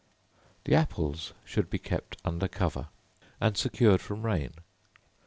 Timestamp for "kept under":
1.77-2.47